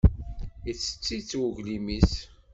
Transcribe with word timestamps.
Ittett-it 0.71 1.31
uglim-is. 1.43 2.13